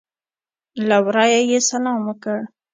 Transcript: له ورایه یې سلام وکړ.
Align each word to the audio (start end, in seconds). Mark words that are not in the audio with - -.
له 0.87 0.97
ورایه 1.05 1.41
یې 1.49 1.59
سلام 1.69 1.99
وکړ. 2.05 2.39